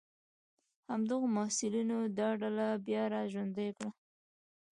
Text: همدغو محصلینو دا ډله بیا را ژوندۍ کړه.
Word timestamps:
همدغو 0.89 1.25
محصلینو 1.37 1.99
دا 2.17 2.29
ډله 2.41 2.67
بیا 2.85 3.03
را 3.13 3.21
ژوندۍ 3.31 3.69
کړه. 3.77 3.89